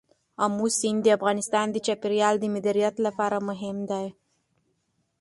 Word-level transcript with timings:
آمو 0.43 0.67
سیند 0.79 1.01
د 1.03 1.07
افغانستان 1.17 1.67
د 1.71 1.77
چاپیریال 1.85 2.35
د 2.39 2.45
مدیریت 2.55 2.95
لپاره 3.05 3.37
مهم 3.49 3.77
دی. 3.91 4.07